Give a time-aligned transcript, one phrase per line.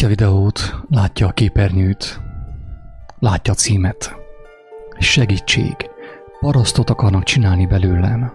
[0.00, 2.20] látja a videót, látja a képernyőt,
[3.18, 4.14] látja a címet.
[4.98, 5.74] Segítség.
[6.40, 8.32] Parasztot akarnak csinálni belőlem.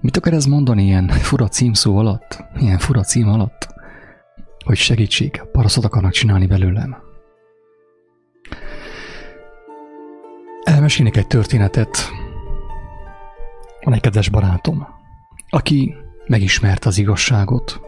[0.00, 2.44] Mit akar ez mondani ilyen fura címszó alatt?
[2.56, 3.68] Ilyen fura cím alatt?
[4.64, 6.96] Hogy segítség, parasztot akarnak csinálni belőlem.
[10.62, 11.96] Elmesélnék egy történetet.
[13.84, 14.86] Van egy kedves barátom,
[15.48, 15.94] aki
[16.26, 17.80] megismerte az igazságot,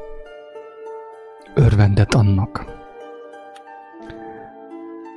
[1.55, 2.65] örvendett annak,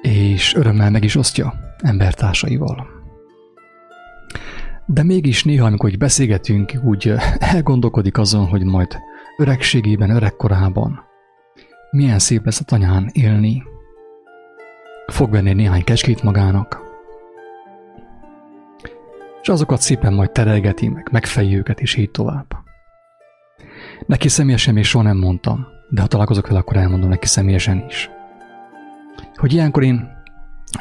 [0.02, 2.88] és örömmel meg is osztja embertársaival.
[4.86, 7.14] De mégis néha, amikor úgy beszélgetünk, úgy
[7.54, 8.98] elgondolkodik azon, hogy majd
[9.38, 11.06] öregségében, öregkorában
[11.92, 13.64] milyen szép lesz a tanyán élni.
[15.08, 16.86] Fog venni néhány kecskét magának,
[19.42, 22.67] és azokat szépen majd terelgeti, meg megfejli őket, így tovább.
[24.06, 28.10] Neki személyesen még soha nem mondtam, de ha találkozok vele, akkor elmondom neki személyesen is.
[29.36, 30.16] Hogy ilyenkor én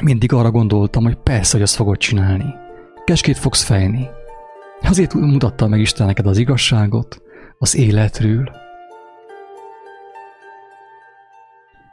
[0.01, 2.53] mindig arra gondoltam, hogy persze, hogy azt fogod csinálni.
[3.05, 4.07] Keskét fogsz fejni.
[4.81, 7.21] Azért mutatta meg Isten neked az igazságot,
[7.57, 8.51] az életről,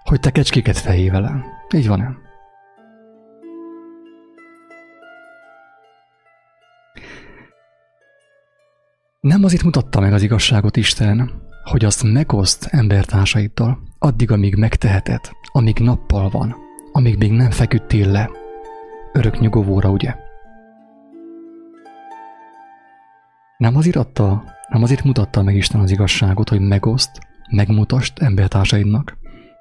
[0.05, 1.45] hogy te kecskéket fejé velem.
[1.75, 2.23] Így van
[9.25, 9.45] nem?
[9.45, 11.31] Azért mutatta meg az igazságot Isten,
[11.65, 15.21] hogy azt megoszt embertársaiddal, addig, amíg megteheted,
[15.53, 16.57] amíg nappal van,
[16.93, 18.31] amíg még nem feküdtél le.
[19.13, 20.15] Örök nyugovóra, ugye?
[23.57, 27.19] Nem azért adta, nem azért mutatta meg Isten az igazságot, hogy megoszt,
[27.51, 29.17] megmutast embertársaidnak,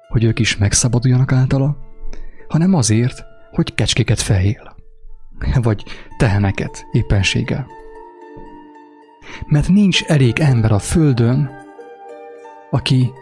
[0.08, 1.76] hogy ők is megszabaduljanak általa,
[2.48, 4.76] hanem azért, hogy kecskéket fejél,
[5.62, 5.84] vagy
[6.16, 7.66] teheneket éppenséggel
[9.46, 11.50] mert nincs elég ember a földön,
[12.70, 13.12] aki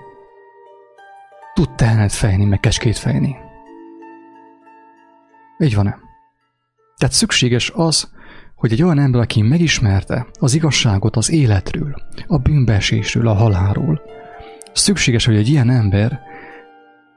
[1.55, 3.37] tud tehenet fejni, meg kecskét fejni.
[5.59, 5.99] Így van-e?
[6.97, 8.11] Tehát szükséges az,
[8.55, 11.95] hogy egy olyan ember, aki megismerte az igazságot az életről,
[12.27, 14.03] a bűnbeesésről, a halálról,
[14.73, 16.21] szükséges, hogy egy ilyen ember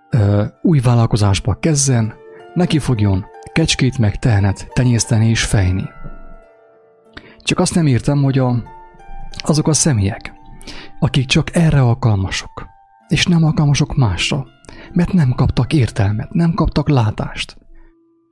[0.09, 2.13] ö, új vállalkozásba kezden,
[2.53, 5.89] neki fogjon kecskét meg tehenet tenyészteni és fejni.
[7.45, 8.63] Csak azt nem értem, hogy a
[9.37, 10.33] azok a személyek,
[10.99, 12.67] akik csak erre alkalmasok,
[13.07, 14.45] és nem alkalmasok másra,
[14.93, 17.57] mert nem kaptak értelmet, nem kaptak látást.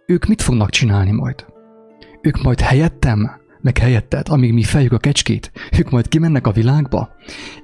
[0.05, 1.45] Ők mit fognak csinálni majd?
[2.21, 3.31] Ők majd helyettem,
[3.61, 7.09] meg helyetted, amíg mi fejük a kecskét, ők majd kimennek a világba,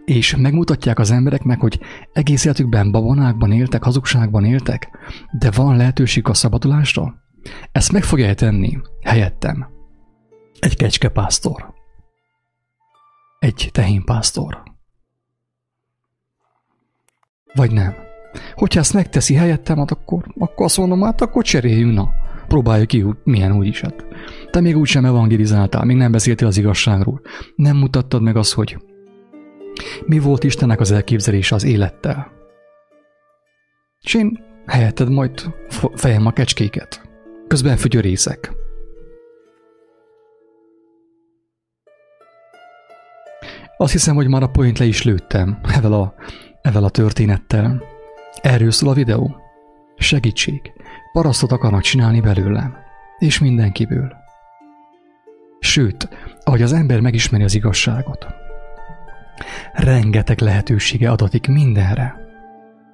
[0.05, 1.79] és megmutatják az embereknek, hogy
[2.13, 4.89] egész életükben babonákban éltek, hazugságban éltek,
[5.31, 7.16] de van lehetőség a szabadulásra?
[7.71, 9.77] Ezt meg fogja tenni helyettem.
[10.59, 11.78] Egy kecskepásztor
[13.40, 14.64] egy tehénpásztor.
[17.53, 17.94] Vagy nem.
[18.53, 22.09] Hogyha ezt megteszi helyettem, hát akkor, akkor azt mondom, hát akkor cseréljünk, na.
[22.47, 23.82] Próbáljuk ki, milyen úgy is.
[23.82, 24.06] Hát.
[24.52, 27.22] Te még úgysem evangelizáltál, még nem beszéltél az igazságról.
[27.55, 28.78] Nem mutattad meg azt, hogy
[30.05, 32.32] mi volt Istennek az elképzelése az élettel.
[34.02, 35.53] És én helyetted majd
[35.96, 37.02] fejem a kecskéket.
[37.47, 38.53] Közben fügyörészek.
[43.81, 46.14] Azt hiszem, hogy már a point le is lőttem evel a,
[46.61, 47.84] evel a történettel.
[48.41, 49.35] Erről szól a videó.
[49.96, 50.72] Segítség.
[51.11, 52.76] Parasztot akarnak csinálni belőlem.
[53.17, 54.14] És mindenkiből.
[55.59, 56.09] Sőt,
[56.43, 58.28] ahogy az ember megismeri az igazságot,
[59.73, 62.16] rengeteg lehetősége adatik mindenre,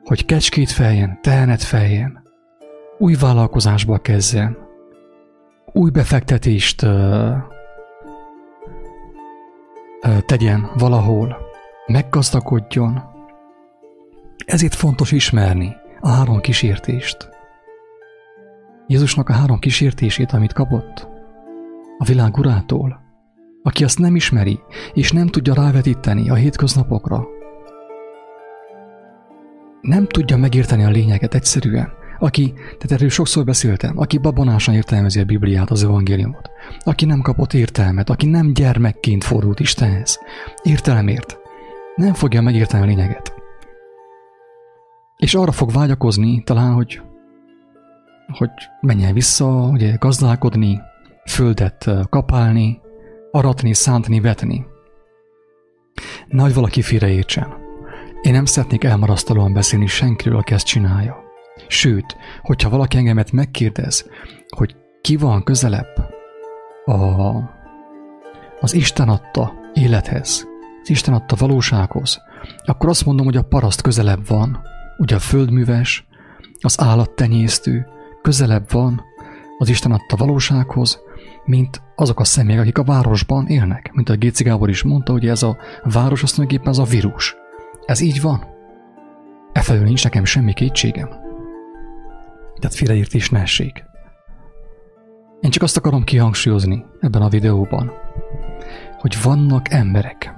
[0.03, 2.23] hogy kecskét feljen, tehenet feljen,
[2.97, 4.57] új vállalkozásba kezdjen,
[5.73, 7.53] új befektetést uh,
[10.25, 11.37] tegyen valahol,
[11.85, 13.03] meggazdagodjon.
[14.45, 17.29] Ezért fontos ismerni a három kísértést.
[18.87, 21.07] Jézusnak a három kísértését, amit kapott
[21.97, 23.01] a világ urától,
[23.63, 24.59] aki azt nem ismeri,
[24.93, 27.27] és nem tudja rávetíteni a hétköznapokra,
[29.81, 31.89] nem tudja megérteni a lényeget egyszerűen,
[32.19, 37.53] aki, tehát erről sokszor beszéltem, aki babonásan értelmezi a Bibliát, az evangéliumot, aki nem kapott
[37.53, 40.19] értelmet, aki nem gyermekként fordult Istenhez,
[40.63, 41.37] értelemért,
[41.95, 43.33] nem fogja megérteni a lényeget.
[45.17, 47.01] És arra fog vágyakozni talán, hogy,
[48.27, 48.49] hogy
[48.81, 50.81] menjen vissza, ugye gazdálkodni,
[51.25, 52.79] földet kapálni,
[53.31, 54.65] aratni, szántni, vetni.
[56.27, 57.53] Nagy valaki félreértsen.
[58.21, 61.24] Én nem szeretnék elmarasztalóan beszélni senkiről, aki ezt csinálja.
[61.67, 64.09] Sőt, hogyha valaki engemet megkérdez,
[64.47, 66.13] hogy ki van közelebb,
[66.85, 67.35] a,
[68.59, 70.47] az Isten adta élethez,
[70.81, 72.21] az Isten adta valósághoz,
[72.65, 74.61] akkor azt mondom, hogy a paraszt közelebb van,
[74.97, 76.07] ugye a földműves,
[76.61, 77.87] az állattenyésztő
[78.21, 79.01] közelebb van
[79.57, 81.03] az Isten adta valósághoz,
[81.45, 83.91] mint azok a személyek, akik a városban élnek.
[83.93, 87.35] Mint a Géci Gábor is mondta, hogy ez a város azt mondja, ez a vírus.
[87.85, 88.45] Ez így van.
[89.51, 91.24] Efelől nincs nekem semmi kétségem.
[92.59, 93.83] Tehát félreértés ne essék.
[95.41, 97.91] Én csak azt akarom kihangsúlyozni ebben a videóban,
[98.97, 100.33] hogy vannak emberek,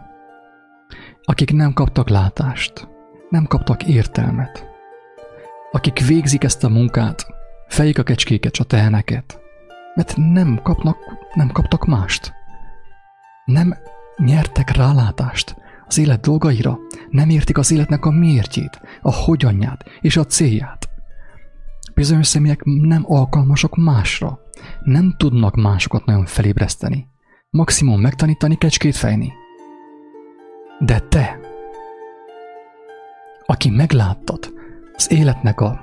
[1.23, 2.87] akik nem kaptak látást,
[3.29, 4.65] nem kaptak értelmet,
[5.71, 7.25] akik végzik ezt a munkát,
[7.67, 9.39] fejik a kecskéket, a teheneket,
[9.95, 10.97] mert nem kapnak,
[11.33, 12.33] nem kaptak mást.
[13.45, 13.77] Nem
[14.17, 15.55] nyertek rálátást
[15.87, 16.79] az élet dolgaira,
[17.09, 20.86] nem értik az életnek a miértjét, a hogyanját és a célját.
[21.97, 24.39] Bizonyos személyek nem alkalmasok másra,
[24.83, 27.07] nem tudnak másokat nagyon felébreszteni,
[27.49, 29.33] maximum megtanítani kecskét fejni.
[30.79, 31.39] De te,
[33.45, 34.53] aki megláttad
[34.93, 35.79] az életnek a,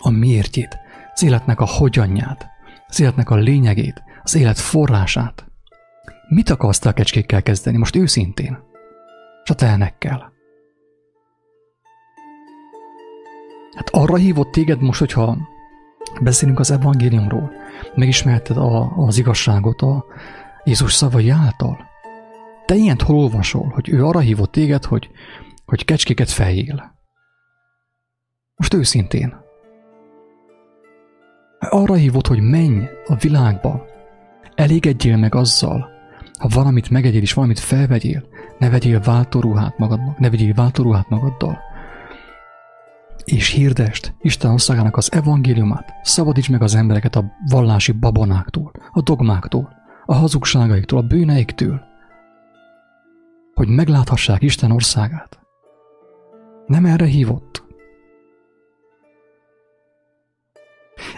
[0.00, 0.78] a miértjét,
[1.14, 2.46] az életnek a hogyanját,
[2.86, 5.46] az életnek a lényegét, az élet forrását,
[6.28, 8.58] mit akarsz te a kecskékkel kezdeni, most őszintén?
[9.44, 10.33] És a tehenekkel.
[13.74, 15.36] Hát arra hívott téged most, hogyha
[16.20, 17.52] beszélünk az evangéliumról,
[17.94, 20.04] megismerted a, az igazságot a
[20.64, 21.92] Jézus szavai által.
[22.66, 25.10] Te ilyent hol olvasol, hogy ő arra hívott téged, hogy,
[25.64, 26.94] hogy kecskéket feljél.
[28.56, 29.34] Most őszintén.
[31.58, 33.86] Arra hívott, hogy menj a világba,
[34.54, 35.92] elégedjél meg azzal,
[36.38, 38.24] ha valamit megegyél és valamit felvegyél,
[38.58, 41.58] ne vegyél váltóruhát magadnak, ne vegyél váltóruhát magaddal.
[43.24, 49.72] És hirdest Isten országának az evangéliumát, szabadíts meg az embereket a vallási babonáktól, a dogmáktól,
[50.06, 51.80] a hazugságaiktól, a bűneiktől,
[53.54, 55.38] hogy megláthassák Isten országát.
[56.66, 57.64] Nem erre hívott.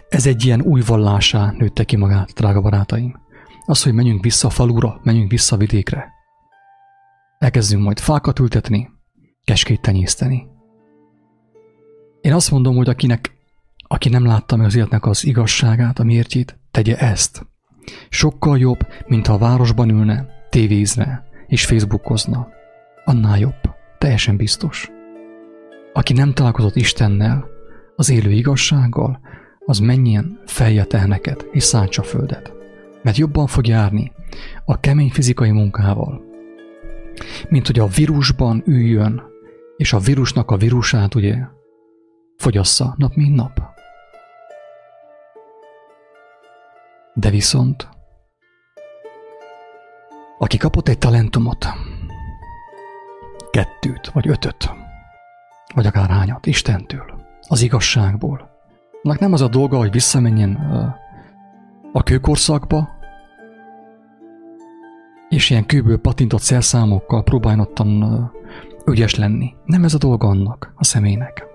[0.09, 3.21] Ez egy ilyen új vallásá nőtte ki magát, drága barátaim.
[3.67, 6.13] Az, hogy menjünk vissza a falura, menjünk vissza a vidékre.
[7.39, 8.89] Elkezdünk majd fákat ültetni,
[9.45, 10.56] keskét tenyészteni.
[12.27, 13.33] Én azt mondom, hogy akinek,
[13.87, 17.47] aki nem látta meg az életnek az igazságát, a mértjét, tegye ezt.
[18.09, 22.49] Sokkal jobb, mint ha a városban ülne, tévézne és facebookozna.
[23.05, 23.75] Annál jobb.
[23.99, 24.91] Teljesen biztos.
[25.93, 27.47] Aki nem találkozott Istennel,
[27.97, 29.21] az élő igazsággal,
[29.67, 32.53] az menjen felje teheneket és szántsa földet.
[33.03, 34.13] Mert jobban fog járni
[34.65, 36.25] a kemény fizikai munkával,
[37.49, 39.23] mint hogy a vírusban üljön,
[39.77, 41.55] és a vírusnak a vírusát ugye
[42.37, 43.61] fogyassza nap mint nap.
[47.15, 47.89] De viszont,
[50.39, 51.67] aki kapott egy talentumot,
[53.51, 54.71] kettőt, vagy ötöt,
[55.75, 58.51] vagy akár hányat, Istentől, az igazságból,
[59.03, 60.55] annak nem az a dolga, hogy visszamenjen
[61.93, 62.89] a kőkorszakba,
[65.29, 68.33] és ilyen kőből patintott szerszámokkal próbáljon ottan
[68.87, 69.55] ügyes lenni.
[69.65, 71.47] Nem ez a dolga annak, a személynek.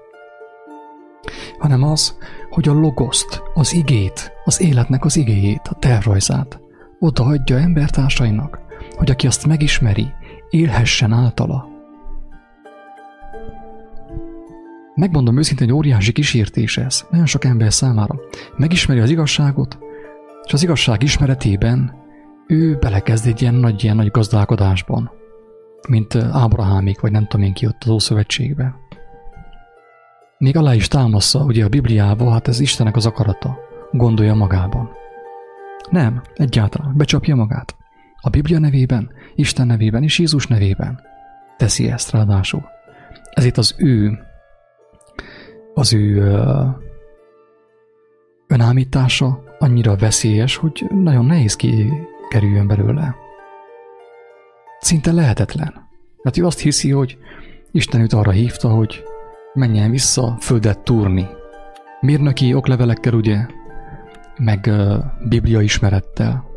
[1.61, 2.17] Hanem az,
[2.49, 6.59] hogy a logoszt, az igét, az életnek az igéjét, a tervrajzát
[6.99, 8.59] odaadja embertársainak,
[8.95, 10.07] hogy aki azt megismeri,
[10.49, 11.71] élhessen általa,
[14.95, 18.19] Megmondom őszintén, hogy óriási kísértés ez, nagyon sok ember számára.
[18.57, 19.77] Megismeri az igazságot,
[20.45, 21.93] és az igazság ismeretében
[22.47, 25.11] ő belekezd egy ilyen nagy, ilyen nagy gazdálkodásban,
[25.87, 28.75] mint Ábrahámik, vagy nem tudom én ki ott az Ószövetségben.
[30.41, 33.59] Még alá is támaszza, ugye a Bibliába, hát ez Istenek az akarata,
[33.91, 34.89] gondolja magában.
[35.89, 37.75] Nem, egyáltalán, becsapja magát.
[38.21, 41.01] A Biblia nevében, Isten nevében és Jézus nevében
[41.57, 42.63] teszi ezt ráadásul.
[43.31, 44.19] Ezért az ő
[45.73, 46.35] az ő
[48.47, 53.15] önállítása annyira veszélyes, hogy nagyon nehéz kikerüljön belőle.
[54.79, 55.73] Szinte lehetetlen.
[56.21, 57.17] Mert ő azt hiszi, hogy
[57.71, 59.03] Isten őt arra hívta, hogy
[59.53, 61.27] menjen vissza földet túrni.
[61.99, 63.45] Mérnöki oklevelekkel ugye,
[64.37, 64.95] meg uh,
[65.29, 66.49] biblia ismerettel.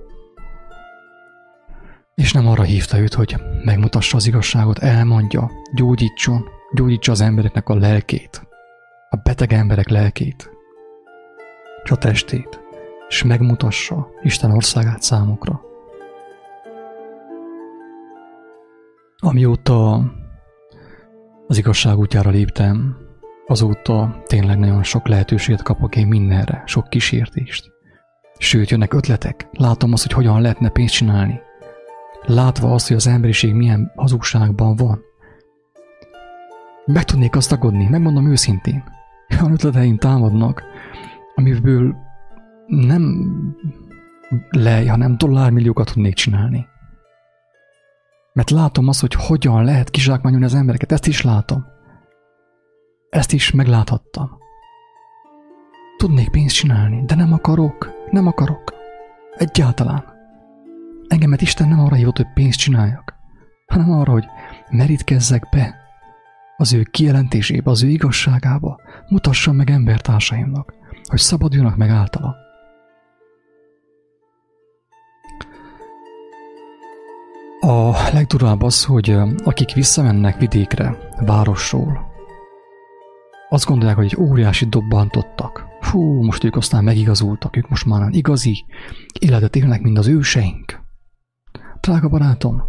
[2.14, 7.74] És nem arra hívta őt, hogy megmutassa az igazságot, elmondja, gyógyítson, gyógyítsa az embereknek a
[7.74, 8.46] lelkét
[9.14, 10.50] a beteg emberek lelkét,
[11.84, 12.60] és a testét,
[13.08, 15.60] és megmutassa Isten országát számukra.
[19.18, 20.04] Amióta
[21.46, 22.96] az igazság útjára léptem,
[23.46, 27.72] azóta tényleg nagyon sok lehetőséget kapok én mindenre, sok kísértést.
[28.38, 31.40] Sőt, jönnek ötletek, látom azt, hogy hogyan lehetne pénzt csinálni.
[32.26, 35.00] Látva azt, hogy az emberiség milyen hazugságban van.
[36.84, 38.84] Meg tudnék azt tagadni, megmondom őszintén.
[39.40, 40.62] Olyan ötleteim támadnak,
[41.34, 41.94] amiből
[42.66, 43.26] nem
[44.50, 46.66] lej, hanem dollármilliókat tudnék csinálni.
[48.34, 51.64] Mert látom azt, hogy hogyan lehet kizsákmányolni az embereket, ezt is látom.
[53.08, 54.38] Ezt is megláthattam.
[55.96, 58.74] Tudnék pénzt csinálni, de nem akarok, nem akarok.
[59.36, 60.04] Egyáltalán.
[61.08, 63.14] Engemet Isten nem arra hívott, hogy pénzt csináljak,
[63.66, 64.24] hanem arra, hogy
[64.70, 65.74] merítkezzek be
[66.56, 70.74] az ő kijelentésébe, az ő igazságába, mutassam meg embertársaimnak,
[71.04, 72.43] hogy szabaduljanak meg általa.
[77.66, 82.12] A legdurvább az, hogy akik visszamennek vidékre, városról,
[83.48, 85.64] azt gondolják, hogy egy óriási dobbantottak.
[85.80, 88.64] Fú, most ők aztán megigazultak, ők most már igazi
[89.20, 90.80] életet élnek, mint az őseink.
[91.80, 92.62] Drága barátom,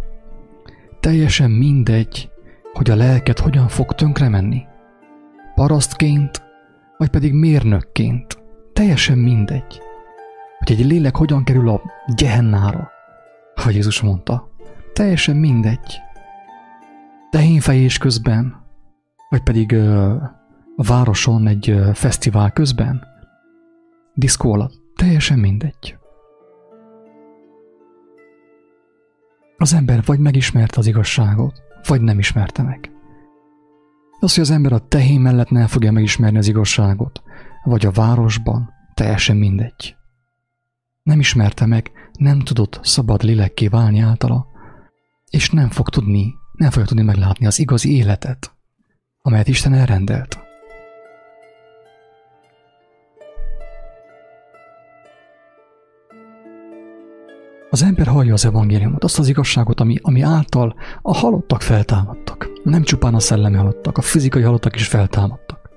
[1.00, 2.30] teljesen mindegy,
[2.72, 4.62] hogy a lelket hogyan fog tönkre menni.
[5.54, 6.42] Parasztként,
[6.96, 8.38] vagy pedig mérnökként.
[8.72, 9.80] Teljesen mindegy.
[10.58, 11.80] Hogy egy lélek hogyan kerül a
[12.14, 12.90] gehennára,
[13.54, 14.54] ha Jézus mondta.
[14.96, 16.00] Teljesen mindegy.
[17.30, 18.64] Tehénfejés közben,
[19.28, 20.14] vagy pedig ö,
[20.76, 23.02] a városon egy ö, fesztivál közben,
[24.14, 25.98] diszkó alatt, teljesen mindegy.
[29.56, 32.90] Az ember vagy megismerte az igazságot, vagy nem ismerte meg.
[34.20, 37.22] Az, hogy az ember a tehén mellett nem fogja megismerni az igazságot,
[37.64, 39.96] vagy a városban, teljesen mindegy.
[41.02, 44.54] Nem ismerte meg, nem tudott szabad lélekké válni általa,
[45.36, 48.54] és nem fog tudni, nem fogja tudni meglátni az igazi életet,
[49.22, 50.38] amelyet Isten elrendelt.
[57.70, 62.48] Az ember hallja az evangéliumot, azt az igazságot, ami, ami által a halottak feltámadtak.
[62.64, 65.70] Nem csupán a szellemi halottak, a fizikai halottak is feltámadtak.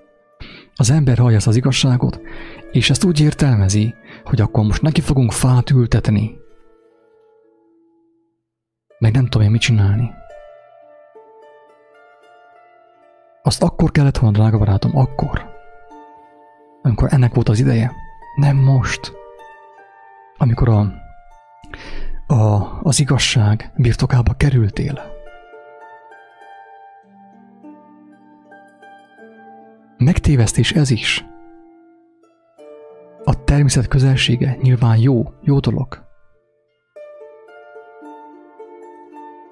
[0.75, 2.21] Az ember hallja ezt az igazságot,
[2.71, 6.37] és ezt úgy értelmezi, hogy akkor most neki fogunk fát ültetni.
[8.99, 10.11] Meg nem tudom én mit csinálni.
[13.41, 15.49] Azt akkor kellett volna, drága barátom, akkor.
[16.81, 17.91] Amikor ennek volt az ideje.
[18.35, 19.13] Nem most.
[20.37, 21.07] Amikor a
[22.29, 25.17] a, az igazság birtokába kerültél.
[29.97, 31.25] Megtévesztés ez is.
[33.23, 36.08] A természet közelsége nyilván jó, jó dolog.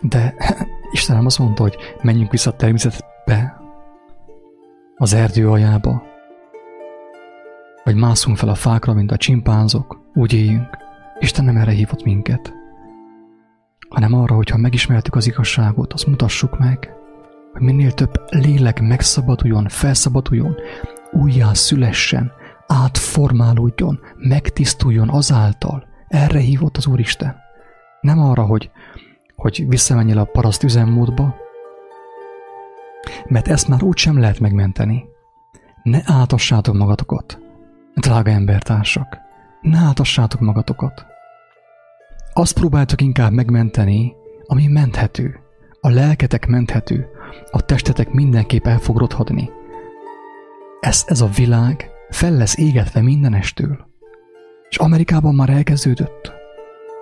[0.09, 0.33] De
[0.91, 3.61] Istenem azt mondta, hogy menjünk vissza a természetbe,
[4.95, 6.03] az erdő aljába,
[7.83, 10.77] vagy mászunk fel a fákra, mint a csimpánzok, úgy éljünk.
[11.19, 12.53] Isten nem erre hívott minket,
[13.89, 16.93] hanem arra, hogyha megismertük az igazságot, azt mutassuk meg,
[17.53, 20.55] hogy minél több lélek megszabaduljon, felszabaduljon,
[21.11, 22.31] újjá szülessen,
[22.67, 25.87] átformálódjon, megtisztuljon azáltal.
[26.07, 27.35] Erre hívott az Úristen.
[28.01, 28.71] Nem arra, hogy,
[29.37, 31.35] hogy visszamenjél a paraszt üzemmódba,
[33.25, 35.05] mert ezt már úgy sem lehet megmenteni.
[35.83, 37.39] Ne átassátok magatokat,
[37.95, 39.17] drága embertársak.
[39.61, 41.05] Ne átassátok magatokat.
[42.33, 44.15] Azt próbáltok inkább megmenteni,
[44.45, 45.39] ami menthető.
[45.81, 47.07] A lelketek menthető,
[47.51, 49.49] a testetek mindenképp el fog rothadni.
[50.79, 53.87] Ez, ez a világ fel lesz égetve mindenestől.
[54.69, 56.31] És Amerikában már elkezdődött.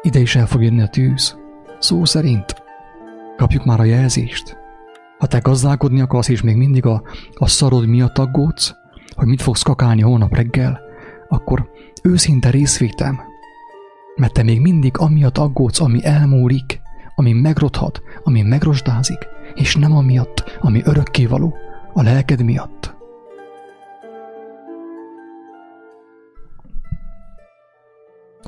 [0.01, 1.44] Ide is el fog jönni a tűz.
[1.79, 2.63] Szó szerint.
[3.37, 4.57] Kapjuk már a jelzést.
[5.17, 7.01] Ha te gazdálkodni akarsz, és még mindig a,
[7.33, 8.73] a szarod miatt aggódsz,
[9.15, 10.79] hogy mit fogsz kakálni holnap reggel,
[11.29, 11.69] akkor
[12.03, 13.19] őszinte részvétem,
[14.15, 16.81] mert te még mindig amiatt aggódsz, ami elmúlik,
[17.15, 21.55] ami megrothat, ami megrosdázik, és nem amiatt, ami örökkévaló,
[21.93, 22.94] a lelked miatt.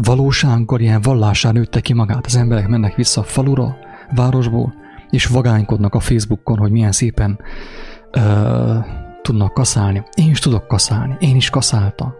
[0.04, 3.78] Valósággal ilyen vallásán nőtte ki magát, az emberek mennek vissza a falura,
[4.16, 4.74] városból,
[5.10, 7.40] és vagánykodnak a Facebookon, hogy milyen szépen
[8.12, 8.78] ö,
[9.22, 10.04] tudnak kaszálni.
[10.16, 12.14] Én is tudok kaszálni, én is kaszáltam.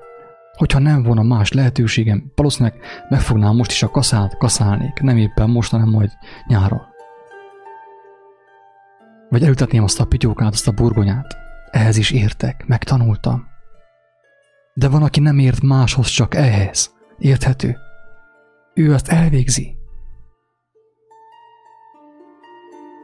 [0.58, 2.80] Hogyha nem volna más lehetőségem, valószínűleg
[3.10, 6.12] megfognám most is a kaszát, kaszálnék, nem éppen most, hanem majd
[6.48, 6.82] nyáron.
[9.30, 11.38] Vagy elültetném azt a pityókát, azt a burgonyát.
[11.72, 13.48] Ehhez is értek, megtanultam.
[14.74, 16.96] De van, aki nem ért máshoz, csak ehhez.
[17.18, 17.78] Érthető.
[18.74, 19.76] Ő ezt elvégzi.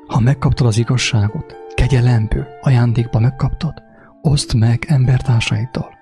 [0.07, 3.73] Ha megkaptad az igazságot, kegyelemből, ajándékba megkaptad,
[4.21, 5.93] oszd meg embertársaiddal.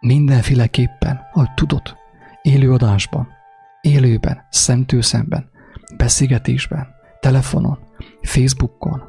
[0.00, 1.96] Mindenféleképpen, ahogy tudod,
[2.42, 3.28] élőadásban,
[3.80, 5.50] élőben, szemtől szemben,
[5.96, 6.86] beszélgetésben,
[7.20, 7.78] telefonon,
[8.22, 9.02] Facebookon,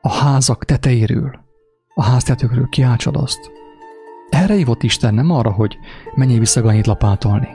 [0.00, 1.44] a házak tetejéről,
[1.94, 3.50] a háztetőkről kiáltsad azt.
[4.30, 5.78] Erre hívott Isten, nem arra, hogy
[6.14, 7.48] menjél vissza ganyit lapátolni.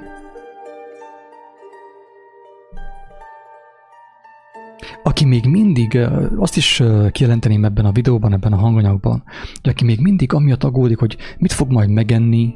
[5.03, 5.99] Aki még mindig,
[6.37, 9.23] azt is kijelenteném ebben a videóban, ebben a hanganyagban,
[9.61, 12.55] hogy aki még mindig amiatt aggódik, hogy mit fog majd megenni,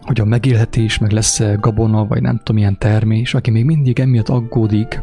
[0.00, 4.28] hogy a megélhetés, meg lesz gabona, vagy nem tudom, milyen termés, aki még mindig emiatt
[4.28, 5.02] aggódik,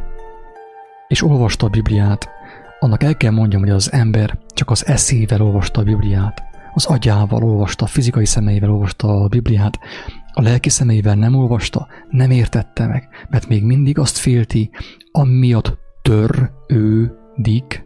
[1.07, 2.29] és olvasta a Bibliát,
[2.79, 6.43] annak el kell mondjam, hogy az ember csak az eszével olvasta a Bibliát,
[6.73, 9.79] az agyával olvasta, a fizikai szemeivel olvasta a Bibliát,
[10.33, 14.69] a lelki szemeivel nem olvasta, nem értette meg, mert még mindig azt félti,
[15.11, 17.85] amiatt tör ő dik,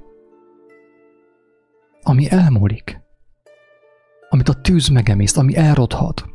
[2.02, 3.02] ami elmúlik,
[4.30, 6.26] amit a tűz megemészt, ami elrodhat,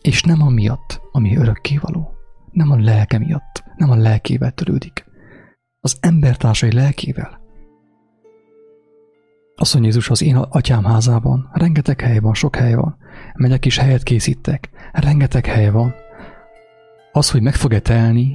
[0.00, 2.14] és nem amiatt, ami örökkévaló,
[2.50, 5.04] nem a lelke miatt, nem a lelkével törődik,
[5.80, 7.41] az embertársai lelkével.
[9.62, 12.96] Azt mondja Jézus, az én atyám házában rengeteg hely van, sok hely van.
[13.34, 15.94] Megyek is helyet készítek, rengeteg hely van.
[17.12, 18.34] Az, hogy meg fog-e telni,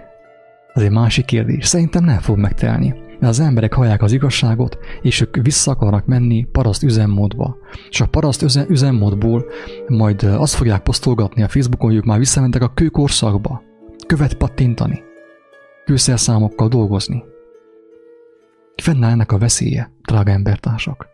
[0.74, 1.66] az egy másik kérdés.
[1.66, 2.88] Szerintem nem fog megtelni.
[2.88, 7.56] Mert az emberek hallják az igazságot, és ők vissza akarnak menni paraszt üzemmódba.
[7.90, 9.44] És a paraszt üzemmódból
[9.88, 13.62] majd azt fogják posztolgatni a Facebookon, hogy ők már visszamentek a kőkorszakba.
[14.06, 15.02] Követ pattintani.
[15.84, 17.32] Kőszerszámokkal dolgozni.
[18.84, 21.06] Fennáll ennek a veszélye, drága embertársak.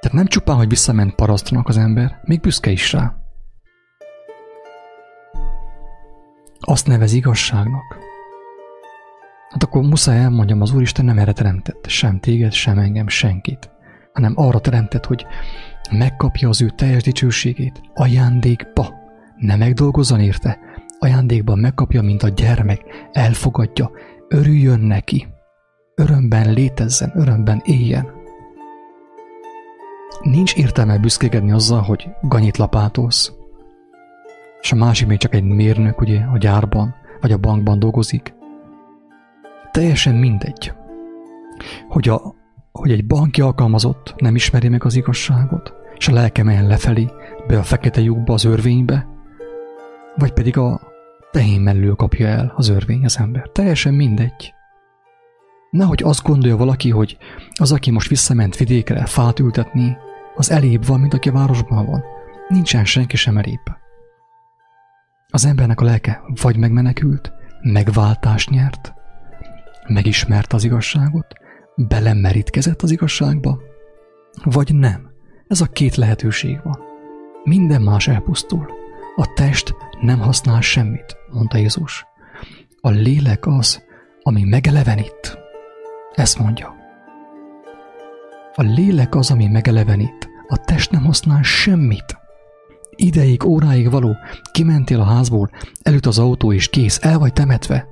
[0.00, 3.14] Tehát nem csupán, hogy visszament parasztnak az ember, még büszke is rá.
[6.60, 7.98] Azt nevez igazságnak.
[9.50, 13.70] Hát akkor muszáj elmondjam, az Úristen nem erre teremtett, sem téged, sem engem, senkit,
[14.12, 15.26] hanem arra teremtett, hogy
[15.90, 18.94] megkapja az ő teljes dicsőségét, ajándékba,
[19.36, 20.58] ne megdolgozzon érte,
[20.98, 23.90] ajándékban megkapja, mint a gyermek, elfogadja,
[24.28, 25.34] örüljön neki
[25.96, 28.06] örömben létezzen, örömben éljen.
[30.22, 33.32] Nincs értelme büszkégedni azzal, hogy ganyit lapátolsz,
[34.60, 38.34] és a másik még csak egy mérnök, ugye, a gyárban, vagy a bankban dolgozik.
[39.70, 40.72] Teljesen mindegy,
[41.88, 42.34] hogy, a,
[42.72, 47.06] hogy egy banki alkalmazott nem ismeri meg az igazságot, és a lelke melyen lefelé,
[47.46, 49.06] be a fekete lyukba, az örvénybe,
[50.16, 50.80] vagy pedig a
[51.30, 53.48] tehén mellől kapja el az örvény az ember.
[53.48, 54.54] Teljesen mindegy.
[55.70, 57.16] Nehogy azt gondolja valaki, hogy
[57.54, 59.96] az, aki most visszament vidékre fát ültetni,
[60.34, 62.04] az elébb van, mint aki a városban van.
[62.48, 63.62] Nincsen senki sem elébb.
[65.28, 68.94] Az embernek a lelke vagy megmenekült, megváltást nyert,
[69.86, 71.26] megismerte az igazságot,
[71.76, 73.58] belemerítkezett az igazságba,
[74.44, 75.10] vagy nem.
[75.46, 76.78] Ez a két lehetőség van.
[77.44, 78.70] Minden más elpusztul.
[79.16, 82.06] A test nem használ semmit, mondta Jézus.
[82.80, 83.84] A lélek az,
[84.22, 85.38] ami megelevenít.
[86.16, 86.74] Ezt mondja.
[88.54, 90.28] A lélek az, ami megelevenít.
[90.48, 92.18] A test nem használ semmit.
[92.90, 94.16] Ideig, óráig való,
[94.52, 95.50] kimentél a házból,
[95.82, 97.86] előtt az autó és kész, el vagy temetve.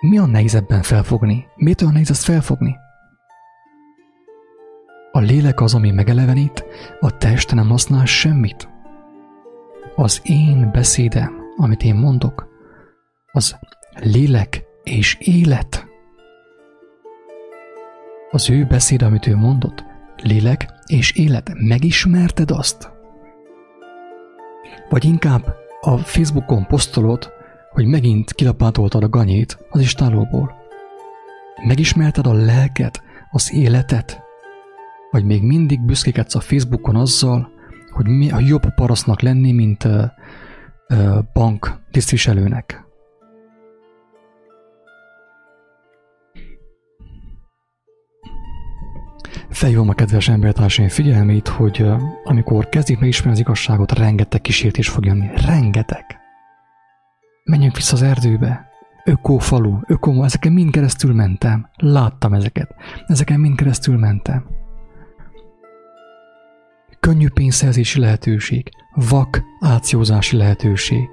[0.00, 1.46] Mi a nehéz ebben felfogni?
[1.80, 2.76] Olyan nehéz ezt felfogni?
[5.12, 6.64] A lélek az, ami megelevenít,
[7.00, 8.68] a test nem használ semmit.
[9.96, 12.48] Az én beszédem, amit én mondok,
[13.32, 13.56] az
[13.94, 15.91] lélek és élet.
[18.34, 19.84] Az ő beszéd, amit ő mondott,
[20.16, 21.50] lélek és élet.
[21.54, 22.90] Megismerted azt?
[24.88, 27.32] Vagy inkább a Facebookon posztolod,
[27.70, 30.54] hogy megint kilapátoltad a ganyét az istálóból.
[31.66, 34.20] Megismerted a lelket, az életet?
[35.10, 37.50] Vagy még mindig büszkékedsz a Facebookon azzal,
[37.90, 40.04] hogy mi a jobb parasznak lenni, mint uh,
[40.88, 42.84] uh, bank tisztviselőnek?
[49.62, 51.86] Felhívom a kedves embertársaim figyelmét, hogy
[52.24, 55.26] amikor kezdik megismerni az igazságot, rengeteg kísértés fog jönni.
[55.46, 56.04] Rengeteg.
[57.44, 58.70] Menjünk vissza az erdőbe.
[59.04, 61.68] Ökó falu, ökó, ezeken mind keresztül mentem.
[61.76, 62.74] Láttam ezeket.
[63.06, 64.46] Ezeken mind keresztül mentem.
[67.00, 68.68] Könnyű pénzszerzési lehetőség.
[68.94, 71.08] Vak ációzási lehetőség.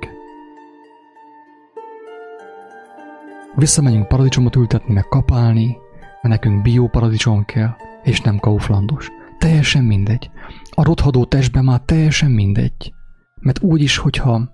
[3.55, 5.77] Visszamegyünk paradicsomot ültetni, meg kapálni,
[6.21, 9.09] mert nekünk bioparadicsom kell és nem kauflandos.
[9.38, 10.29] Teljesen mindegy.
[10.71, 12.93] A rothadó testben már teljesen mindegy.
[13.41, 14.49] Mert úgy is, hogyha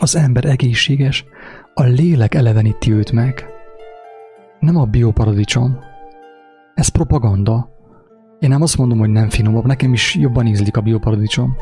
[0.00, 1.24] az ember egészséges,
[1.74, 3.46] a lélek eleveníti őt meg.
[4.60, 5.78] Nem a bioparadicsom.
[6.74, 7.68] Ez propaganda.
[8.38, 11.56] Én nem azt mondom, hogy nem finomabb, nekem is jobban ízlik a bioparadicsom.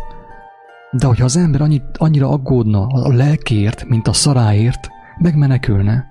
[0.90, 4.88] De hogyha az ember annyit, annyira aggódna a lelkért, mint a szaráért,
[5.18, 6.06] megmenekülne.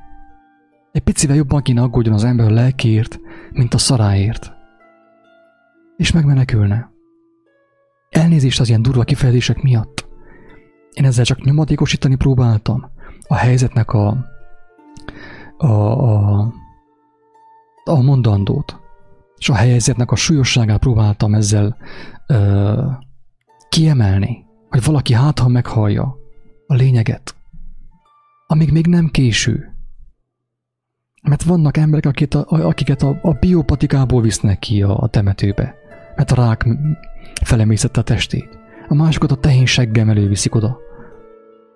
[0.92, 3.20] Egy picivel jobban kéne aggódjon az ember a lelkért,
[3.52, 4.53] mint a szaráért.
[6.04, 6.92] És megmenekülne.
[8.10, 10.08] Elnézést az ilyen durva kifejezések miatt.
[10.94, 12.92] Én ezzel csak nyomatékosítani próbáltam
[13.28, 14.26] a helyzetnek a,
[15.58, 16.54] a, a,
[17.84, 18.80] a mondandót.
[19.38, 21.78] És a helyzetnek a súlyosságát próbáltam ezzel
[22.28, 22.86] ö,
[23.70, 26.16] kiemelni, hogy valaki hát, ha meghallja
[26.68, 27.36] a lényeget,
[28.48, 29.76] amíg még nem késő.
[31.22, 35.82] Mert vannak emberek, akiket a, akiket a biopatikából visznek ki a, a temetőbe,
[36.16, 36.68] mert a rák
[37.44, 38.60] felemészette a testét.
[38.88, 40.80] A másokat a tehén seggem előviszik oda,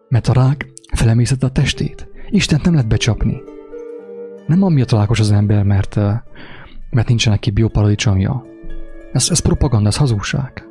[0.10, 2.08] mert a rák felemészette a testét.
[2.30, 3.42] Istent nem lehet becsapni.
[4.48, 5.96] Nem amiatt rákos az ember, mert,
[6.90, 8.46] mert nincsen neki bioparadicsomja.
[9.12, 10.68] Ez, ez propaganda, ez hazugság.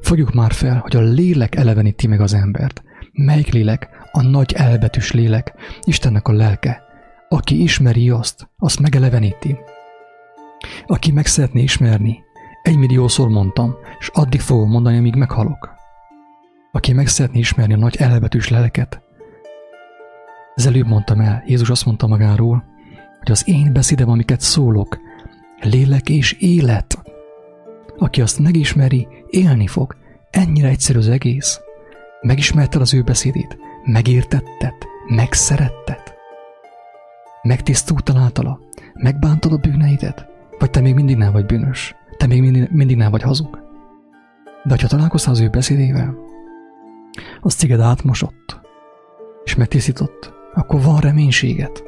[0.00, 2.82] Fogjuk már fel, hogy a lélek eleveníti meg az embert.
[3.12, 3.88] Melyik lélek?
[4.12, 6.82] A nagy elbetűs lélek, Istennek a lelke.
[7.28, 9.56] Aki ismeri azt, azt megeleveníti.
[10.86, 12.18] Aki meg szeretné ismerni,
[12.62, 15.70] egymilliószor mondtam, és addig fogom mondani, amíg meghalok.
[16.72, 19.02] Aki meg szeretné ismerni a nagy elbetűs lelket,
[20.54, 22.64] ez előbb mondtam el, Jézus azt mondta magáról,
[23.18, 24.98] hogy az én beszédem, amiket szólok,
[25.60, 27.02] lélek és élet.
[27.98, 29.96] Aki azt megismeri, élni fog.
[30.30, 31.60] Ennyire egyszerű az egész.
[32.20, 34.74] Megismerted az ő beszédét, megértetted,
[35.08, 36.02] megszeretted.
[37.42, 38.60] Megtisztultál általa,
[38.94, 40.26] megbántad a bűneidet,
[40.58, 43.58] vagy te még mindig nem vagy bűnös, te még mindig, mindig nem vagy hazug.
[44.64, 46.16] De ha találkoztál az ő beszédével,
[47.40, 48.60] az téged átmosott,
[49.44, 51.82] és megtisztított, akkor van reménységet.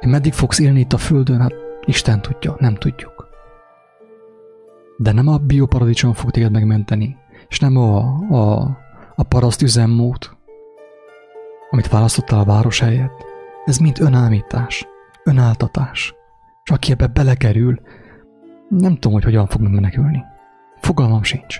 [0.00, 3.28] Hogy meddig fogsz élni itt a Földön, hát Isten tudja, nem tudjuk.
[4.96, 7.16] De nem a bioparadicsom fog téged megmenteni,
[7.48, 7.98] és nem a,
[8.30, 8.62] a,
[9.14, 10.30] a paraszt üzemmód,
[11.70, 13.24] amit választottál a város helyett.
[13.64, 14.86] Ez mind önállítás,
[15.24, 16.14] önáltatás.
[16.64, 17.80] És aki ebbe belekerül,
[18.70, 20.24] nem tudom, hogy hogyan fog menekülni.
[20.80, 21.58] Fogalmam sincs.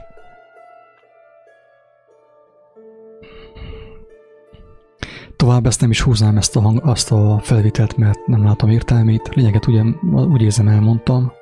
[5.37, 9.35] Tovább ezt nem is húznám ezt a hang, azt a felvételt, mert nem látom értelmét.
[9.35, 11.33] Lényeget ugye, úgy érzem elmondtam.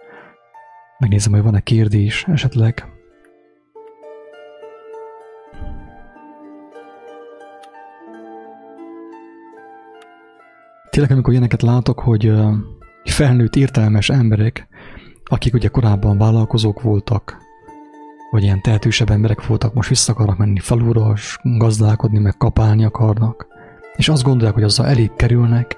[0.98, 2.86] Megnézem, hogy van-e kérdés esetleg.
[10.90, 12.32] Tényleg, amikor ilyeneket látok, hogy
[13.04, 14.67] felnőtt értelmes emberek,
[15.28, 17.38] akik ugye korábban vállalkozók voltak,
[18.30, 23.46] vagy ilyen tehetősebb emberek voltak, most vissza akarnak menni falura, és gazdálkodni, meg kapálni akarnak,
[23.96, 25.76] és azt gondolják, hogy azzal elég kerülnek,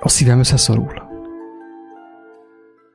[0.00, 0.92] a szívem összeszorul.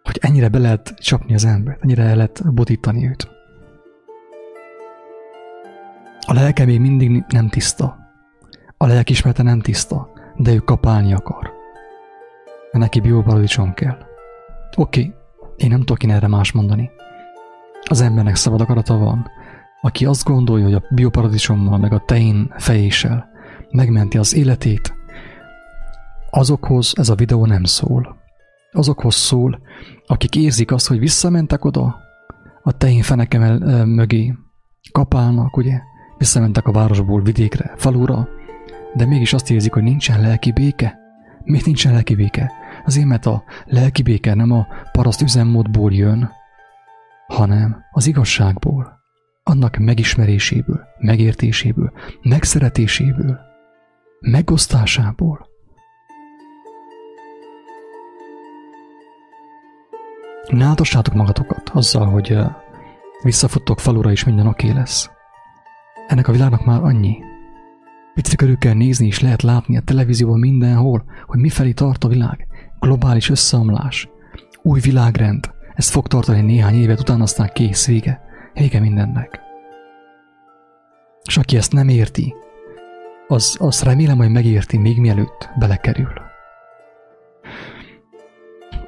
[0.03, 3.29] Hogy ennyire be lehet csapni az embert, ennyire el lehet botítani őt.
[6.27, 7.97] A lelke még mindig nem tiszta.
[8.77, 11.58] A lelkismerete nem tiszta, de ő kapálni akar.
[12.71, 13.97] Neki bioparadicsom kell.
[14.75, 15.13] Oké,
[15.57, 16.89] én nem tudok én erre más mondani.
[17.89, 19.27] Az embernek szabad akarata van,
[19.81, 23.29] aki azt gondolja, hogy a bioparadicsommal meg a tein fejéssel
[23.71, 24.93] megmenti az életét,
[26.29, 28.17] azokhoz ez a videó nem szól.
[28.71, 29.61] Azokhoz szól,
[30.07, 31.95] akik érzik azt, hogy visszamentek oda
[32.63, 34.35] a tein feneke mögé,
[34.91, 35.79] kapálnak, ugye,
[36.17, 38.27] visszamentek a városból vidékre, falura,
[38.93, 40.97] de mégis azt érzik, hogy nincsen lelki béke.
[41.43, 42.51] Miért nincsen lelki béke?
[42.89, 46.31] Azért, mert a lelki béke nem a paraszt üzemmódból jön,
[47.27, 48.99] hanem az igazságból
[49.43, 53.39] annak megismeréséből, megértéséből, megszeretéséből,
[54.19, 55.47] megosztásából.
[60.47, 62.37] Ne áldossátok magatokat azzal, hogy
[63.23, 65.09] visszafuttok falura és minden oké lesz.
[66.07, 67.17] Ennek a világnak már annyi.
[68.13, 72.48] Picit körül kell nézni, és lehet látni a televízióban mindenhol, hogy mifelé tart a világ.
[72.79, 74.09] Globális összeomlás,
[74.61, 75.51] új világrend.
[75.75, 78.21] Ez fog tartani néhány évet, utána aztán kész, vége.
[78.53, 79.39] Vége mindennek.
[81.23, 82.33] És aki ezt nem érti,
[83.27, 86.13] az, az remélem, hogy megérti még mielőtt belekerül.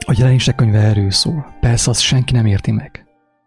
[0.05, 1.53] A jelenések könyve erről szól.
[1.59, 3.05] Persze azt senki nem érti meg,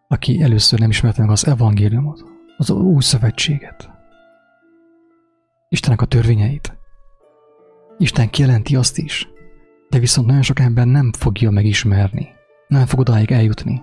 [0.09, 2.24] aki először nem ismerte meg az evangéliumot,
[2.57, 3.90] az új szövetséget.
[5.68, 6.76] Istennek a törvényeit.
[7.98, 9.28] Isten kijelenti azt is,
[9.94, 12.28] de viszont nagyon sok ember nem fogja megismerni,
[12.66, 13.83] nem fog odáig eljutni,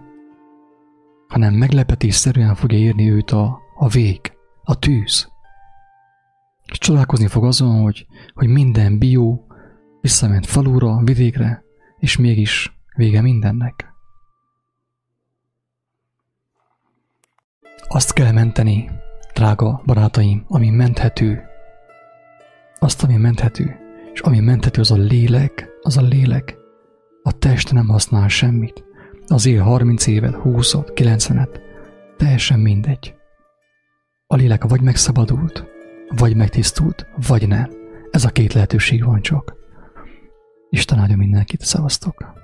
[1.27, 4.19] hanem meglepetésszerűen fogja érni őt a, a vég,
[4.63, 5.31] a tűz.
[6.65, 9.47] És csodálkozni fog azon, hogy, hogy minden bió
[10.01, 11.63] visszament falura, vidékre,
[11.97, 13.93] és mégis Vége mindennek.
[17.87, 18.89] Azt kell menteni,
[19.33, 21.43] drága barátaim, ami menthető.
[22.79, 23.90] Azt, ami menthető.
[24.13, 26.57] És ami menthető, az a lélek, az a lélek.
[27.23, 28.83] A test nem használ semmit.
[29.27, 31.59] Az él 30 évet, 20 90-et.
[32.17, 33.15] Teljesen mindegy.
[34.27, 35.65] A lélek vagy megszabadult,
[36.17, 37.69] vagy megtisztult, vagy nem.
[38.11, 39.55] Ez a két lehetőség van csak.
[40.69, 42.40] Isten áldja mindenkit, szavaztok!